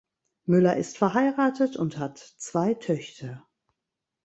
[0.45, 3.45] Müller ist verheiratet und hat zwei Töchter.